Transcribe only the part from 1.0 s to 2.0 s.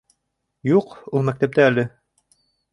ул мәктәптә әле.